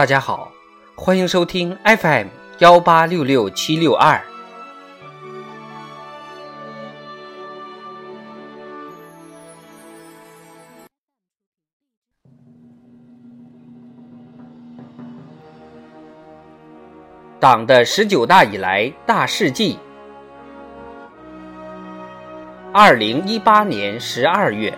[0.00, 0.50] 大家好，
[0.96, 2.28] 欢迎收听 FM
[2.60, 4.18] 幺八六六七六二。
[17.38, 19.78] 党的十九大以来大事记。
[22.72, 24.72] 二零一八年十二月。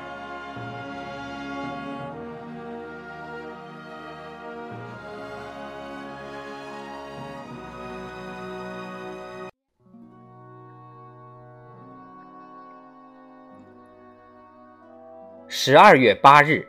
[15.54, 16.66] 十二月八日，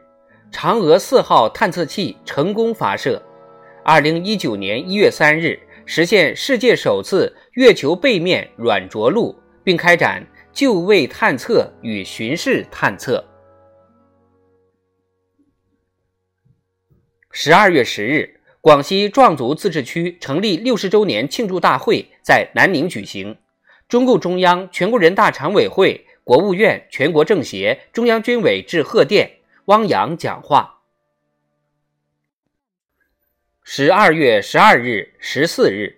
[0.52, 3.24] 嫦娥四号探测器成功发射。
[3.82, 9.34] 二零一九年一月三日，实现世界首次月球背面软着陆，
[9.64, 13.24] 并开展就位探测与巡视探测。
[17.32, 23.38] 十二月十日，广西壮族自治区成立六十周年庆祝大会在南宁举行，
[23.88, 26.06] 中共中央、全国人大常委会。
[26.24, 30.80] 国务院、全国政协、中央军委致贺电，汪洋讲话。
[33.64, 35.98] 十二月十二日、十四日，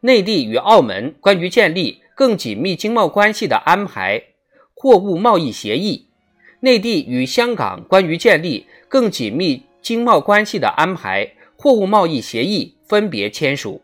[0.00, 4.22] 内地与澳门关于建立更紧密经贸关系的安排
[4.74, 6.08] 货物贸易协议，
[6.60, 13.80] 内地与香港关于建立更紧密经贸关系的安排货物贸易协议分别签署。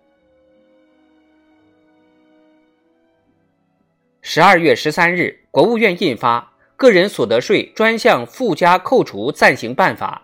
[4.31, 6.39] 十二月十三日，国务院印发
[6.77, 10.23] 《个人所得税专项附加扣除暂行办法》。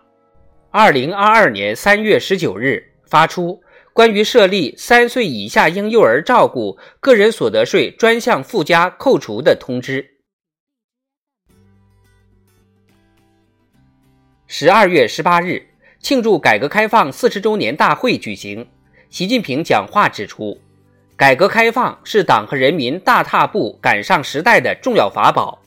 [0.69, 10.07] 二零二二年三月十九日，发出关于设立三岁以下婴幼儿照顾个人所得税专项附加扣除的通知。
[14.45, 15.65] 十二月十八日，
[15.97, 18.67] 庆祝改革开放四十周年大会举行，
[19.09, 20.61] 习近平讲话指出。
[21.17, 25.61] 改革开放是党和人民大踏步赶上时代的重要法宝，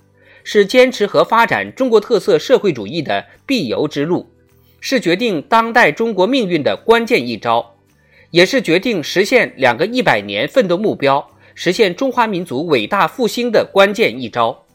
[0.44, 4.28] 是坚持和发展中国特色社会主义的必由之路，
[4.78, 7.74] 是决定当代中国命运的关键一招，
[8.30, 14.66] 也是决定实现两个一百年奋斗目标、实现中华民族伟大复兴的关键一招。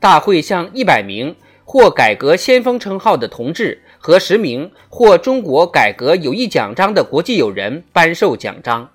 [0.00, 8.88] 大会向一百名获改革先锋称号的同志和十名获中国改革友谊奖章的国际友人颁授奖章。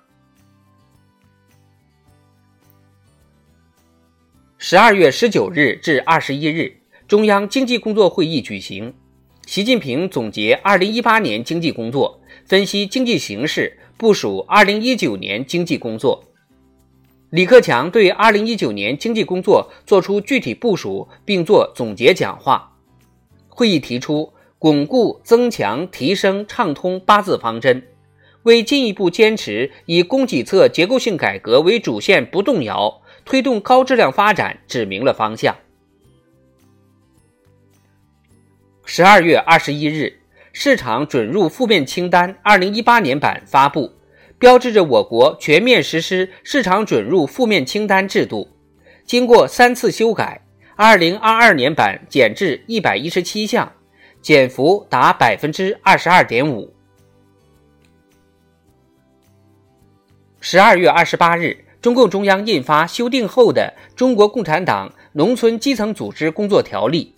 [4.60, 8.92] 十二月十九日至二十一日，中央经济工作会议举行。
[9.46, 16.24] 习近平总结二零一八年经济工作，分析经济形势，部署二零一九年经济工作。
[17.30, 22.76] 李克强对二零一九年经济工作作出具体部署，并作总结讲话。
[23.48, 27.84] 会议提出巩固、增强、提升、畅通八字方针，
[28.42, 33.02] 为进一步坚持以供给侧结构性改革为主线不动摇。
[33.28, 35.54] 推动高质量发展指明了方向。
[38.86, 40.18] 十二月二十一日，
[40.54, 43.92] 市场准入负面清单二零一八年版发布，
[44.38, 48.48] 标志着我国全面实施市场准入负面清单制度。
[49.04, 50.40] 经过三次修改，
[50.74, 53.70] 二零二二年版减至一百一十七项，
[54.22, 56.74] 减幅达百分之二十二点五。
[60.40, 61.67] 十二月二十八日。
[61.80, 67.14] 中共中央印发修订后的《中国共产党农村基层组织工作条例》，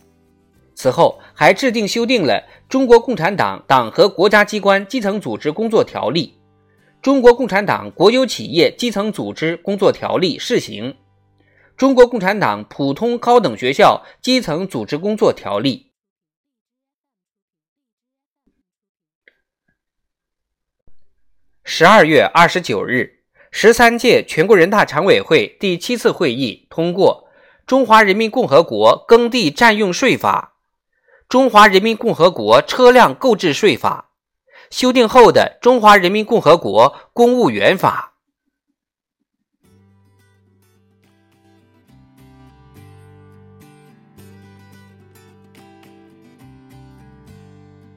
[0.75, 2.35] 此后还制定修订了
[2.69, 6.27] 《中国共产党党和国家机关基层组织工作条例》
[7.03, 10.85] 《中国共产党国有企业基层组织工作条例（试行）》
[11.79, 15.87] 《中国共产党普通高等学校基层组织工作条例》。
[21.65, 23.20] 十二月二十九日。
[23.51, 27.29] 十三届全国人大常委会第七次会议通过
[27.67, 30.55] 《中华人民共和国耕地占用税法》
[31.29, 34.11] 《中华人民共和国车辆购置税法》
[34.77, 38.07] 修订后的《中华人民共和国公务员法》。